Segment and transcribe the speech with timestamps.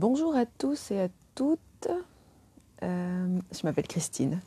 [0.00, 1.88] Bonjour à tous et à toutes.
[2.82, 4.40] Euh, je m'appelle Christine.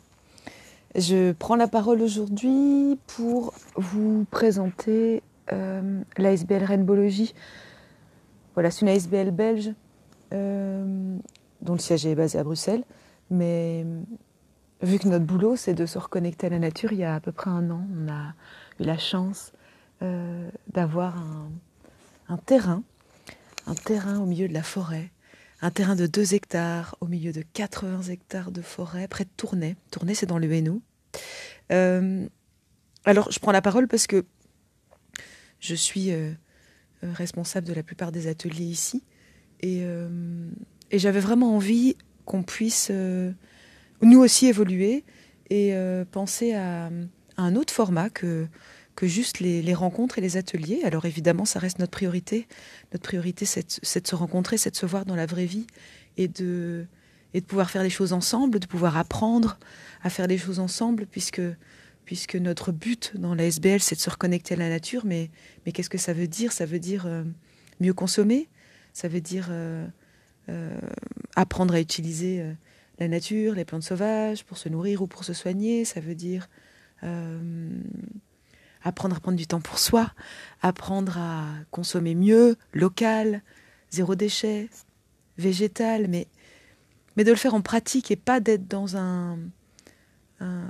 [0.96, 5.21] Je prends la parole aujourd'hui pour vous présenter
[5.52, 7.36] euh, l'ASBL Rainbowlogie.
[8.55, 9.70] Voilà, c'est une ASBL belge
[10.34, 11.18] euh,
[11.61, 12.83] dont le siège est basé à Bruxelles.
[13.29, 13.85] Mais
[14.81, 17.20] vu que notre boulot, c'est de se reconnecter à la nature, il y a à
[17.20, 18.33] peu près un an, on a
[18.79, 19.54] eu la chance
[20.01, 21.23] euh, d'avoir
[22.27, 22.81] un terrain,
[23.67, 25.12] un terrain au milieu de la forêt,
[25.63, 29.77] un terrain de 2 hectares au milieu de 80 hectares de forêt, près de Tournai.
[29.91, 30.81] Tournai, c'est dans le Hainaut.
[31.72, 32.27] Euh,
[33.05, 34.26] alors, je prends la parole parce que
[35.62, 36.34] je suis euh,
[37.05, 39.03] euh, responsable de la plupart des ateliers ici.
[39.62, 39.86] Et,
[40.91, 42.91] j'avais vraiment envie qu'on puisse,
[44.02, 45.05] nous aussi, évoluer
[45.50, 45.73] et
[46.11, 46.91] penser à
[47.38, 48.48] un autre format que,
[48.95, 50.81] que juste les, rencontres et les ateliers.
[50.83, 52.47] Alors évidemment, ça reste notre priorité.
[52.91, 55.67] Notre priorité, c'est de, se rencontrer, c'est de se voir dans la vraie vie
[56.17, 56.85] et de,
[57.33, 59.58] et de pouvoir faire les choses ensemble, de pouvoir apprendre
[60.03, 61.41] à faire les choses ensemble, puisque,
[62.05, 65.05] puisque notre but dans la SBL, c'est de se reconnecter à la nature.
[65.05, 65.31] Mais,
[65.66, 66.52] mais qu'est-ce que ça veut dire?
[66.52, 67.23] Ça veut dire euh,
[67.80, 68.47] mieux consommer,
[68.94, 69.88] ça veut dire euh,
[70.50, 70.80] euh,
[71.35, 72.45] apprendre à utiliser
[73.00, 76.47] la nature, les plantes sauvages pour se nourrir ou pour se soigner, ça veut dire
[78.84, 80.12] apprendre à prendre du temps pour soi,
[80.62, 83.42] apprendre à consommer mieux, local,
[83.92, 84.70] zéro déchet,
[85.38, 86.28] végétal, mais,
[87.16, 89.40] mais de le faire en pratique et pas d'être dans un...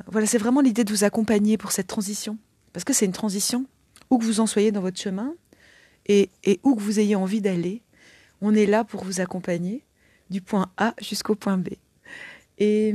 [0.06, 2.38] Voilà, c'est vraiment l'idée de vous accompagner pour cette transition.
[2.74, 3.66] Parce que c'est une transition,
[4.12, 5.34] où que vous en soyez dans votre chemin
[6.06, 7.82] et, et où que vous ayez envie d'aller,
[8.42, 9.84] on est là pour vous accompagner
[10.30, 11.70] du point A jusqu'au point B.
[12.60, 12.94] Et,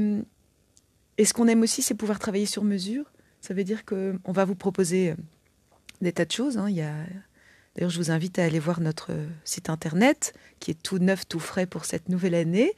[1.16, 3.06] et ce qu'on aime aussi, c'est pouvoir travailler sur mesure.
[3.40, 5.14] Ça veut dire qu'on va vous proposer
[6.00, 6.58] des tas de choses.
[6.58, 6.68] Hein.
[6.70, 9.12] D'ailleurs, je vous invite à aller voir notre
[9.44, 12.74] site internet, qui est tout neuf, tout frais pour cette nouvelle année.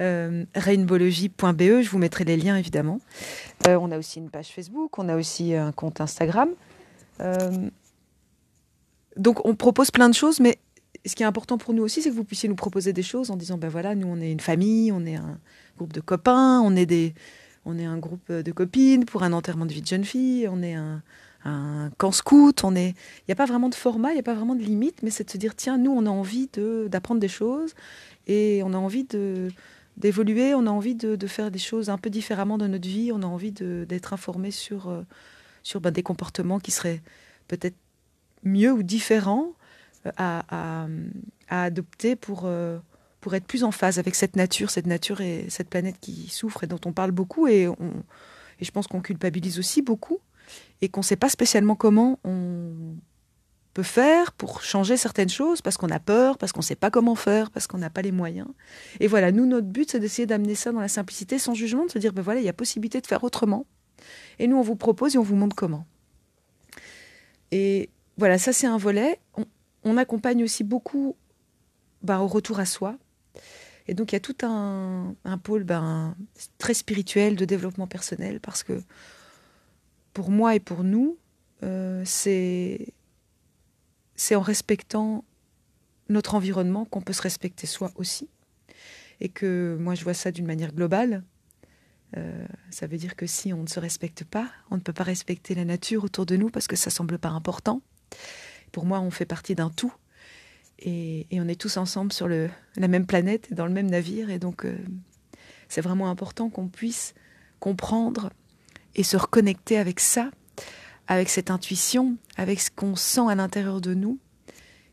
[0.00, 3.00] Euh, rainbowlogie.be, je vous mettrai les liens évidemment.
[3.68, 6.48] Euh, on a aussi une page Facebook, on a aussi un compte Instagram.
[7.20, 7.68] Euh,
[9.16, 10.58] donc on propose plein de choses, mais
[11.04, 13.30] ce qui est important pour nous aussi, c'est que vous puissiez nous proposer des choses
[13.30, 15.38] en disant, ben voilà, nous on est une famille, on est un
[15.76, 17.14] groupe de copains, on est des,
[17.64, 20.62] on est un groupe de copines pour un enterrement de vie de jeune fille, on
[20.62, 21.02] est un,
[21.44, 24.24] un camp scout, on est, il n'y a pas vraiment de format, il n'y a
[24.24, 26.48] pas vraiment de limite, mais c'est de se dire, tiens, nous on a envie
[26.88, 27.74] d'apprendre des choses
[28.26, 29.06] et on a envie
[29.96, 33.22] d'évoluer, on a envie de, faire des choses un peu différemment dans notre vie, on
[33.22, 35.02] a envie d'être informé sur, euh,
[35.80, 37.02] ben, des comportements qui seraient
[37.48, 37.76] peut-être
[38.44, 39.52] mieux ou différents
[40.16, 40.86] à, à,
[41.48, 42.78] à adopter pour, euh,
[43.22, 46.64] pour être plus en phase avec cette nature, cette nature et cette planète qui souffre
[46.64, 48.04] et dont on parle beaucoup et, on,
[48.60, 50.18] et je pense qu'on culpabilise aussi beaucoup
[50.82, 52.96] et qu'on ne sait pas spécialement comment on
[53.74, 56.90] peut faire pour changer certaines choses parce qu'on a peur, parce qu'on ne sait pas
[56.90, 58.48] comment faire, parce qu'on n'a pas les moyens.
[59.00, 61.90] Et voilà, nous, notre but, c'est d'essayer d'amener ça dans la simplicité, sans jugement, de
[61.90, 63.66] se dire, ben voilà, il y a possibilité de faire autrement.
[64.40, 65.86] Et nous, on vous propose et on vous montre comment.
[67.52, 67.88] Et
[68.18, 69.20] voilà, ça, c'est un volet.
[69.84, 71.16] On, accompagne aussi beaucoup
[72.02, 72.96] ben, au retour à soi.
[73.88, 76.16] Et donc, il y a tout un, pôle ben,
[76.58, 78.80] très spirituel de développement personnel parce que
[80.12, 81.18] pour moi et pour nous,
[81.62, 82.92] euh, c'est
[84.32, 85.24] en respectant
[86.08, 88.28] notre environnement qu'on peut se respecter soi aussi.
[89.20, 91.22] Et que moi, je vois ça d'une manière globale.
[92.16, 95.04] Euh, ça veut dire que si on ne se respecte pas, on ne peut pas
[95.04, 97.82] respecter la nature autour de nous parce que ça semble pas important.
[98.70, 99.92] Pour moi, on fait partie d'un tout.
[100.84, 104.30] Et, on est tous ensemble sur la même planète, dans le même navire.
[104.30, 104.76] Et donc, euh,
[105.68, 107.14] c'est vraiment important qu'on puisse
[107.60, 108.30] comprendre
[108.94, 110.30] et se reconnecter avec ça,
[111.06, 114.18] avec cette intuition, avec ce qu'on sent à l'intérieur de nous,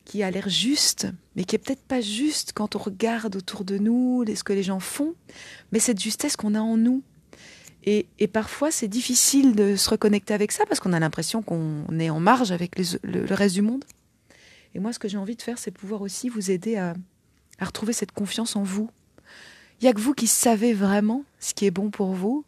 [0.06, 3.78] qui a l'air juste, mais qui est peut-être pas juste quand on regarde autour de
[3.78, 5.14] nous ce que les gens font,
[5.72, 7.04] mais cette justesse qu'on a en nous.
[7.84, 11.86] Et, et parfois, c'est difficile de se reconnecter avec ça parce qu'on a l'impression qu'on
[12.00, 13.86] est en marge avec le, reste du monde.
[14.76, 16.94] Et moi, ce que j'ai envie de faire, c'est pouvoir aussi vous aider à,
[17.60, 18.90] à retrouver cette confiance en vous.
[19.80, 22.44] Il n'y a que vous qui savez vraiment ce qui est bon pour vous,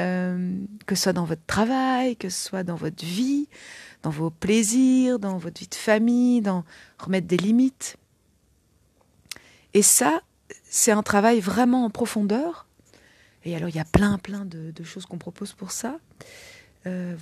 [0.00, 0.56] euh,
[0.86, 3.48] que ce soit dans votre travail, que ce soit dans votre vie,
[4.02, 6.64] dans vos plaisirs, dans votre vie de famille, dans
[6.98, 7.96] remettre des limites.
[9.74, 10.22] Et ça,
[10.64, 12.66] c'est un travail vraiment en profondeur.
[13.44, 15.98] Et alors, il y a plein, plein de, de choses qu'on propose pour ça.
[16.86, 17.14] Euh,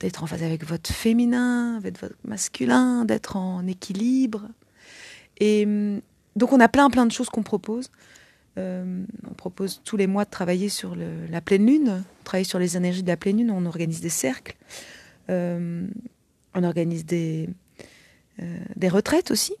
[0.00, 4.48] d'être en phase avec votre féminin, avec votre masculin, d'être en équilibre.
[5.38, 5.66] Et
[6.36, 7.90] donc, on a plein, plein de choses qu'on propose.
[8.58, 12.76] Euh, on propose tous les mois de travailler sur la pleine lune, travailler sur les
[12.76, 13.50] énergies de la pleine lune.
[13.50, 14.56] On organise des cercles,
[15.28, 15.86] euh,
[16.54, 17.50] on organise des,
[18.40, 19.54] euh, des retraites aussi.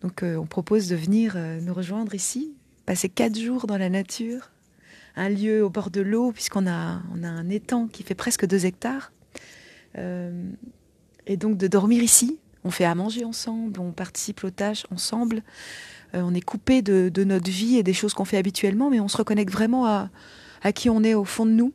[0.00, 2.54] Donc on propose de venir nous rejoindre ici,
[2.86, 4.52] passer quatre jours dans la nature,
[5.16, 8.46] un lieu au bord de l'eau, puisqu'on a, on a un étang qui fait presque
[8.46, 9.10] deux hectares.
[11.26, 12.38] Et donc de dormir ici.
[12.64, 15.42] On fait à manger ensemble, on participe aux tâches ensemble.
[16.12, 19.16] on est coupé de, notre vie et des choses qu'on fait habituellement, mais on se
[19.16, 20.10] reconnecte vraiment à,
[20.62, 21.72] à qui on est au fond de nous.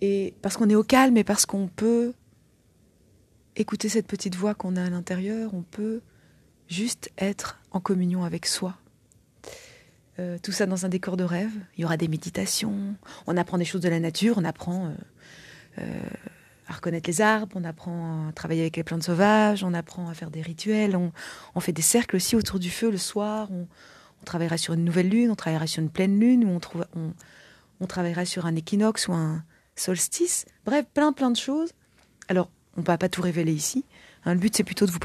[0.00, 2.12] Et parce qu'on est au calme et parce qu'on peut
[3.56, 6.02] écouter cette petite voix qu'on a à l'intérieur, on peut
[6.68, 8.76] juste être en communion avec soi.
[10.18, 11.50] Euh, tout ça dans un décor de rêve.
[11.76, 12.94] Il y aura des méditations,
[13.26, 14.94] on apprend des choses de la nature, on apprend euh, euh,
[15.76, 20.14] à reconnaître les arbres, on apprend à travailler avec les plantes sauvages, on apprend à
[20.14, 23.66] faire des rituels, on, fait des cercles aussi autour du feu le soir, on,
[24.24, 27.12] travaillera sur une nouvelle lune, on travaillera sur une pleine lune, on,
[27.80, 29.44] on travaillera sur un équinoxe ou un,
[29.76, 31.72] solstice, bref, plein plein de choses.
[32.28, 33.84] Alors, on ne va pas tout révéler ici.
[34.24, 34.34] Hein.
[34.34, 35.00] le but, c'est plutôt de vous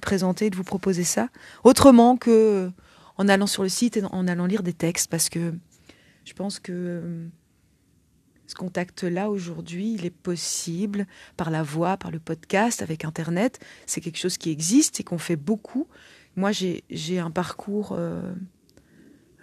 [0.00, 1.28] présenter, de vous proposer ça,
[1.64, 2.70] autrement que
[3.18, 5.54] en allant sur le site et en allant lire des textes, parce que
[6.24, 7.26] je pense que euh,
[8.52, 11.06] ce contact-là, aujourd'hui, il est possible
[11.38, 13.58] par la voix, par le podcast, avec Internet.
[13.86, 15.88] C'est quelque chose qui existe et qu'on fait beaucoup.
[16.36, 18.30] Moi, j'ai un parcours, euh,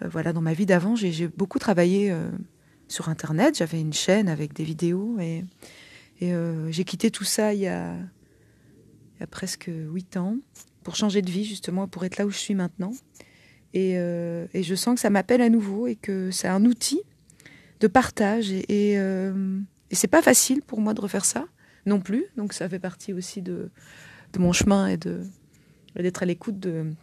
[0.04, 2.16] euh, voilà, dans ma vie d'avant, j'ai beaucoup travaillé
[2.88, 3.58] sur Internet.
[3.58, 5.46] J'avais une chaîne avec des vidéos et,
[6.22, 7.96] euh, j'ai quitté tout ça il y, a,
[9.32, 10.38] presque huit ans
[10.84, 12.94] pour changer de vie justement, pour être là où je suis maintenant.
[13.74, 17.02] Et, euh, je sens que ça m'appelle à nouveau et que c'est un outil
[17.80, 18.52] de partage.
[18.52, 19.60] Et, et, euh,
[19.92, 21.46] c'est pas facile pour moi de refaire ça
[21.86, 22.26] non plus.
[22.38, 23.70] Donc ça fait partie aussi de,
[24.38, 26.94] mon chemin et d'être à l'écoute de,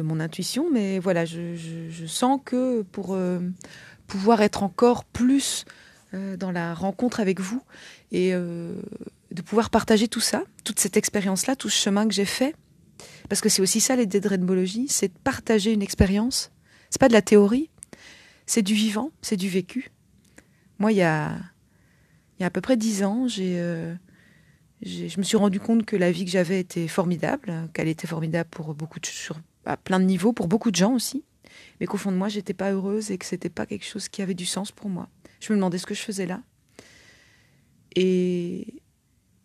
[0.00, 0.68] mon intuition.
[0.72, 3.16] Mais voilà, je, sens que pour,
[4.08, 5.64] pouvoir être encore plus
[6.14, 7.62] euh, dans la rencontre avec vous
[8.10, 8.72] et euh,
[9.30, 12.56] de pouvoir partager tout ça, toute cette expérience-là, tout ce chemin que j'ai fait.
[13.28, 16.50] Parce que c'est aussi ça l'idée de Rainbowlogie, c'est de partager une expérience.
[16.90, 17.70] C'est pas de la théorie,
[18.48, 19.90] c'est du vivant, c'est du vécu.
[20.78, 21.36] Moi, il y a,
[22.40, 23.94] y a à peu près dix ans, j'ai, euh,
[24.82, 28.48] je me suis rendu compte que la vie que j'avais était formidable, qu'elle était formidable
[28.50, 29.08] pour beaucoup de,
[29.64, 31.24] à plein de niveaux, pour beaucoup de gens aussi
[31.80, 34.22] mais qu'au fond de moi, j'étais pas heureuse et que c'était pas quelque chose qui
[34.22, 35.08] avait du sens pour moi.
[35.40, 36.42] Je me demandais ce que je faisais là.
[37.94, 38.82] Et,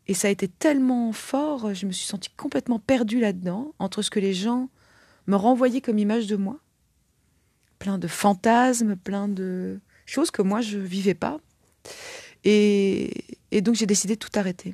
[0.07, 4.09] et ça a été tellement fort, je me suis sentie complètement perdue là-dedans, entre ce
[4.09, 4.69] que les gens
[5.27, 6.59] me renvoyaient comme image de moi,
[7.83, 11.37] plein de fantasmes, plein de choses que moi je vivais pas.
[12.45, 13.11] Et,
[13.61, 14.73] donc j'ai décidé de tout arrêter.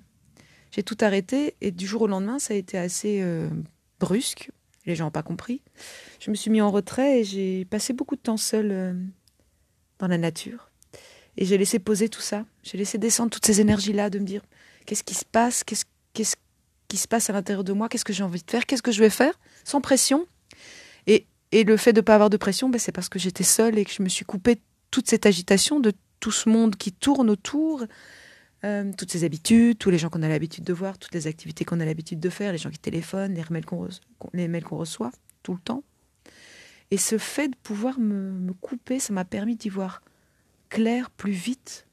[0.70, 3.50] J'ai tout arrêté et du jour au lendemain, ça a été assez euh,
[4.00, 4.52] brusque
[4.86, 5.62] les gens n'ont pas compris.
[6.20, 8.94] Je me suis mis en retrait et j'ai passé beaucoup de temps seule euh,
[10.00, 10.72] dans la nature.
[11.38, 12.46] Et j'ai laissé poser tout ça.
[12.64, 14.42] J'ai laissé descendre toutes ces énergies-là, de me dire
[14.86, 16.36] qu'est-ce qui se passe, qu'est-ce, qu'est-ce
[16.88, 18.92] qui se passe à l'intérieur de moi, qu'est-ce que j'ai envie de faire, qu'est-ce que
[18.92, 20.28] je vais faire, sans pression.
[21.52, 23.78] Et, le fait de ne pas avoir de pression, ben, c'est parce que j'étais seule
[23.78, 24.62] et que je me suis coupée
[24.92, 27.84] toute cette agitation de tout ce monde qui tourne autour,
[28.64, 31.66] euh, toutes ces habitudes, tous les gens qu'on a l'habitude de voir, toutes les activités
[31.66, 33.88] qu'on a l'habitude de faire, les gens qui téléphonent, les mails qu'on,
[34.28, 35.12] qu'on reçoit
[35.44, 35.84] tout le temps.
[36.92, 40.02] Et ce fait de pouvoir me, couper, ça m'a permis d'y voir
[40.70, 41.88] clair plus vite.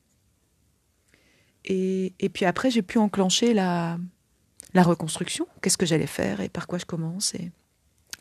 [1.64, 3.98] Et, et puis après, j'ai pu enclencher la,
[4.74, 5.46] la reconstruction.
[5.60, 7.34] Qu'est-ce que j'allais faire et par quoi je commence.
[7.34, 7.50] Et...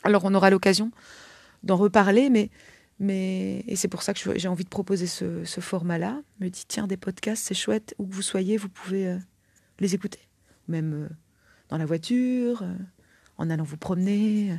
[0.05, 0.91] Alors, on aura l'occasion
[1.63, 2.49] d'en reparler, mais
[2.99, 6.21] mais, et c'est pour ça que j'ai envie de proposer ce, format-là.
[6.39, 7.93] Me dit, tiens, des podcasts, c'est chouette.
[7.97, 9.17] Où que vous soyez, vous pouvez euh,
[9.79, 10.19] les écouter.
[10.67, 11.09] Même euh,
[11.69, 12.73] dans la voiture, euh,
[13.37, 14.57] en allant vous promener.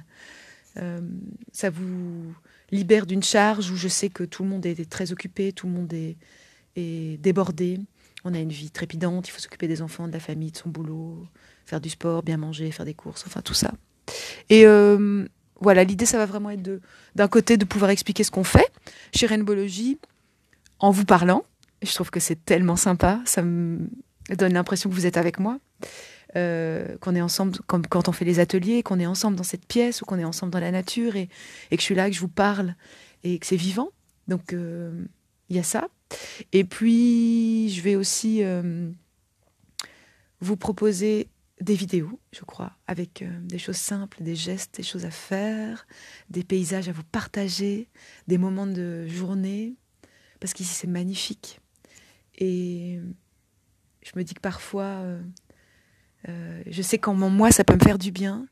[1.53, 2.35] ça vous
[2.71, 5.73] libère d'une charge où je sais que tout le monde est très occupé, tout le
[5.73, 6.19] monde est,
[6.77, 7.81] est débordé.
[8.25, 10.69] On a une vie trépidante, il faut s'occuper des enfants, de la famille, de son
[10.69, 11.27] boulot,
[11.65, 13.73] faire du sport, bien manger, faire des courses, enfin tout ça.
[14.51, 14.65] Et
[15.61, 16.81] voilà, l'idée, ça va vraiment être
[17.15, 18.71] d'un côté, de pouvoir expliquer ce qu'on fait
[19.15, 19.99] chez Rainbowlogie
[20.79, 21.45] en vous parlant.
[21.83, 23.21] je trouve que c'est tellement sympa.
[23.25, 23.89] Ça me
[24.37, 25.59] donne l'impression que vous êtes avec moi.
[26.37, 29.65] Euh, qu'on est ensemble, comme quand on fait les ateliers, qu'on est ensemble dans cette
[29.65, 31.29] pièce ou qu'on est ensemble dans la nature et,
[31.71, 32.75] que je suis là, que je vous parle
[33.25, 33.89] et que c'est vivant.
[34.29, 34.93] Donc, euh,
[35.49, 35.89] il y a ça.
[36.53, 38.91] Et puis, je vais aussi euh,
[40.41, 41.29] vous proposer
[41.61, 45.87] des vidéos, je crois, avec euh, des choses simples, des gestes, des choses à faire,
[46.29, 47.89] des paysages à vous partager,
[48.27, 49.75] des moments de journée,
[50.39, 51.61] parce qu'ici c'est magnifique.
[52.39, 53.01] Et
[54.03, 55.23] je me dis que parfois, euh,
[56.29, 58.47] euh, je sais qu'en moi, ça peut me faire du bien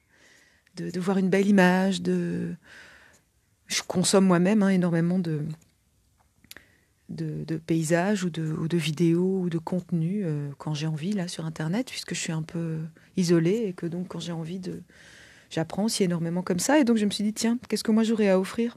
[0.77, 2.55] de, voir une belle image, de...
[3.67, 5.43] Je consomme moi-même hein, énormément de,
[7.09, 10.25] de, paysages ou de, vidéos ou de contenu
[10.59, 12.79] quand j'ai envie, là, sur Internet, puisque je suis un peu
[13.17, 14.83] isolée et que donc quand j'ai envie de...
[15.51, 16.81] J'apprends aussi énormément comme ça.
[16.81, 18.77] Et donc je me suis dit, tiens, qu'est-ce que moi j'aurais à offrir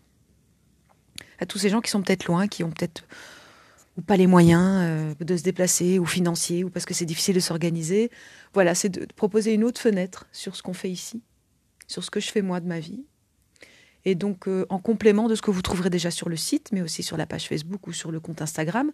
[1.39, 3.03] à tous ces gens qui sont peut-être loin, qui ont peut-être
[3.97, 7.35] ou pas les moyens euh, de se déplacer, ou financiers, ou parce que c'est difficile
[7.35, 8.11] de s'organiser.
[8.53, 11.21] Voilà, c'est de proposer une autre fenêtre sur ce qu'on fait ici,
[11.87, 13.03] sur ce que je fais moi de ma vie.
[14.07, 16.81] Et donc, euh, en complément de ce que vous trouverez déjà sur le site, mais
[16.81, 18.93] aussi sur la page Facebook ou sur le compte Instagram.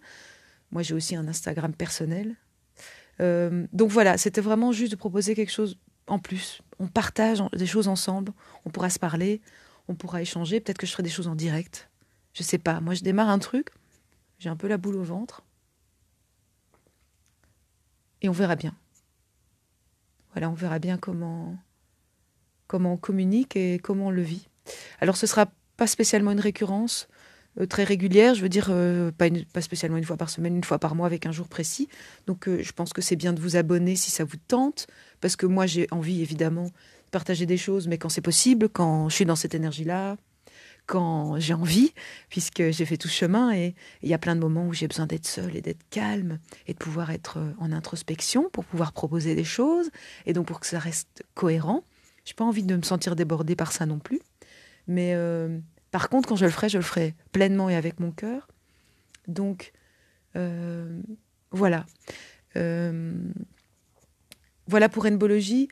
[0.72, 2.34] Moi, j'ai aussi un Instagram personnel.
[3.20, 5.78] Euh, donc voilà, c'était vraiment juste de proposer quelque chose
[6.08, 6.62] en plus.
[6.80, 8.32] On partage des choses ensemble,
[8.64, 9.40] on pourra se parler,
[9.86, 10.58] on pourra échanger.
[10.58, 11.88] Peut-être que je ferai des choses en direct.
[12.32, 12.80] Je sais pas.
[12.80, 13.68] Moi, je démarre un truc,
[14.40, 15.44] j'ai un peu la boule au ventre.
[18.20, 18.74] Et on verra bien.
[20.32, 21.56] Voilà, on verra bien comment,
[22.66, 24.48] comment on communique et comment on le vit.
[25.00, 27.08] Alors, ce sera pas spécialement une récurrence
[27.60, 30.64] euh, très régulière, je veux dire, euh, pas, pas, spécialement une fois par semaine, une
[30.64, 31.88] fois par mois avec un jour précis.
[32.26, 34.86] Donc, euh, je pense que c'est bien de vous abonner si ça vous tente,
[35.20, 39.08] parce que moi, j'ai envie, évidemment, de partager des choses, mais quand c'est possible, quand
[39.08, 40.16] je suis dans cette énergie-là,
[40.86, 41.92] quand j'ai envie,
[42.28, 44.86] puisque j'ai fait tout ce chemin et il y a plein de moments où j'ai
[44.86, 49.34] besoin d'être seule et d'être calme et de pouvoir être en introspection pour pouvoir proposer
[49.34, 49.90] des choses
[50.26, 51.84] et donc pour que ça reste cohérent.
[52.26, 54.20] J'ai pas envie de me sentir débordée par ça non plus,
[54.86, 55.58] mais euh,
[55.90, 58.48] par contre quand je le ferai, je le ferai pleinement et avec mon cœur.
[59.28, 59.72] Donc
[60.36, 61.00] euh,
[61.50, 61.86] voilà,
[64.66, 65.68] voilà pour Enbologie,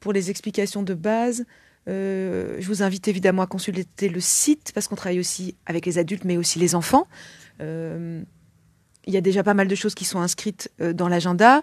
[0.00, 1.44] pour les explications de base.
[1.88, 5.98] Euh, je vous invite évidemment à consulter le site parce qu'on travaille aussi avec les
[5.98, 7.06] adultes mais aussi les enfants.
[7.60, 8.22] Euh,
[9.06, 11.62] il y a déjà pas mal de choses qui sont inscrites euh, dans l'agenda.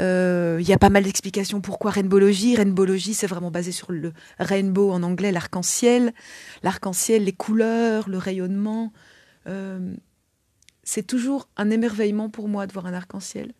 [0.00, 2.56] Il y a pas mal d'explications pourquoi Rainbowlogie.
[2.56, 6.12] Rainbowlogie, c'est vraiment basé sur le rainbow en anglais, l'arc-en-ciel.
[6.62, 8.92] L'arc-en-ciel, les couleurs, le rayonnement.
[10.84, 13.52] c'est toujours un émerveillement pour moi de voir un arc-en-ciel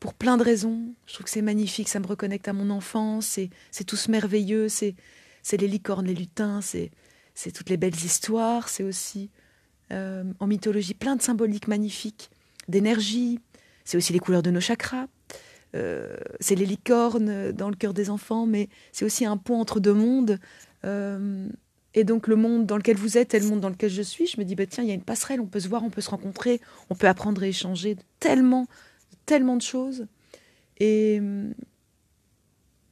[0.00, 0.94] pour plein de raisons.
[1.06, 3.38] Je trouve que c'est magnifique, ça me reconnecte à mon enfance,
[3.70, 4.96] c'est tous merveilleux, c'est
[5.52, 6.90] les licornes, les lutins, c'est
[7.52, 9.30] toutes les belles histoires, c'est aussi
[9.92, 12.30] euh, en mythologie plein de symboliques magnifiques,
[12.68, 13.38] d'énergie,
[13.84, 15.06] c'est aussi les couleurs de nos chakras,
[15.74, 19.80] euh, c'est les licornes dans le cœur des enfants, mais c'est aussi un pont entre
[19.80, 20.38] deux mondes.
[20.84, 21.48] Euh,
[21.94, 24.26] et donc le monde dans lequel vous êtes et le monde dans lequel je suis,
[24.26, 25.90] je me dis, bah, tiens, il y a une passerelle, on peut se voir, on
[25.90, 28.66] peut se rencontrer, on peut apprendre et échanger tellement
[29.26, 30.06] tellement de choses.
[30.78, 31.20] Et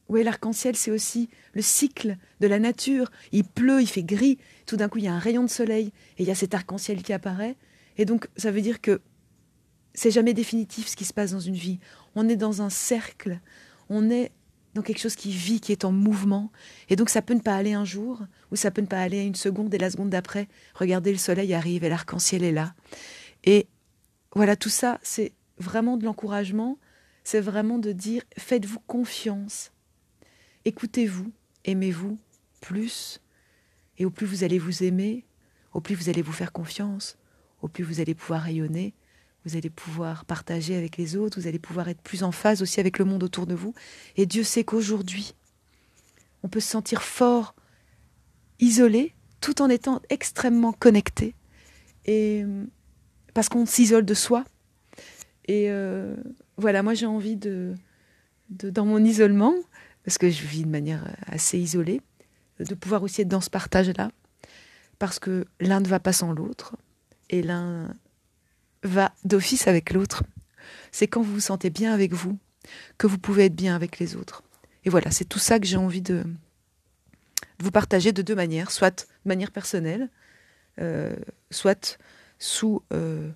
[0.09, 3.11] oui, l'arc-en-ciel, c'est aussi le cycle de la nature.
[3.31, 5.93] Il pleut, il fait gris, tout d'un coup, il y a un rayon de soleil
[6.17, 7.55] et il y a cet arc-en-ciel qui apparaît.
[7.97, 9.01] Et donc, ça veut dire que
[9.93, 11.79] c'est jamais définitif ce qui se passe dans une vie.
[12.15, 13.39] On est dans un cercle,
[13.89, 14.31] on est
[14.75, 16.51] dans quelque chose qui vit, qui est en mouvement.
[16.89, 19.23] Et donc, ça peut ne pas aller un jour, ou ça peut ne pas aller
[19.23, 22.75] une seconde, et la seconde d'après, regardez, le soleil arrive et l'arc-en-ciel est là.
[23.43, 23.67] Et
[24.35, 26.77] voilà, tout ça, c'est vraiment de l'encouragement,
[27.23, 29.71] c'est vraiment de dire faites-vous confiance,
[30.65, 31.31] écoutez-vous,
[31.65, 32.17] aimez-vous
[32.61, 33.21] plus,
[33.97, 35.25] et au plus vous allez vous aimer,
[35.73, 37.17] au plus vous allez vous faire confiance,
[37.61, 38.93] au plus vous allez pouvoir rayonner,
[39.45, 42.79] vous allez pouvoir partager avec les autres, vous allez pouvoir être plus en phase aussi
[42.79, 43.73] avec le monde autour de vous.
[44.17, 45.33] Et Dieu sait qu'aujourd'hui,
[46.43, 47.55] on peut se sentir fort,
[48.59, 51.35] isolé, tout en étant extrêmement connecté.
[52.05, 52.43] Et
[53.33, 54.43] parce qu'on s'isole de soi,
[55.45, 56.15] et euh,
[56.57, 57.73] voilà, moi j'ai envie de,
[58.49, 59.55] dans mon isolement,
[60.03, 62.01] parce que je vis de manière assez isolée,
[62.59, 64.11] de pouvoir aussi être dans ce partage-là,
[64.97, 66.75] parce que l'un ne va pas sans l'autre,
[67.29, 67.93] et l'un
[68.83, 70.23] va d'office avec l'autre.
[70.91, 72.37] C'est quand vous vous sentez bien avec vous
[72.97, 74.43] que vous pouvez être bien avec les autres.
[74.85, 76.23] Et voilà, c'est tout ça que j'ai envie de,
[77.59, 80.09] vous partager de deux manières, soit de manière personnelle,
[80.79, 81.15] euh,
[81.51, 81.99] soit
[82.37, 83.29] sous euh,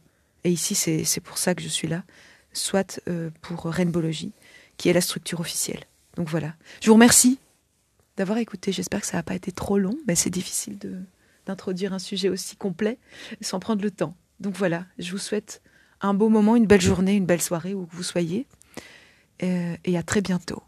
[0.46, 2.04] et ici c'est pour ça que je suis là,
[2.54, 4.32] soit euh, pour Rainbowlogie,
[4.78, 5.86] qui est la structure officielle.
[6.16, 6.56] Donc voilà.
[6.82, 7.40] Je vous remercie
[8.18, 8.72] d'avoir écouté.
[8.72, 10.78] J'espère que ça n'a pas été trop long, mais c'est difficile
[11.46, 12.98] d'introduire un sujet aussi complet
[13.42, 14.16] sans prendre le temps.
[14.40, 15.62] Donc voilà, je vous souhaite
[16.02, 18.46] un beau moment, une belle journée, une belle soirée où que vous soyez.
[19.42, 20.64] Euh, et à très bientôt.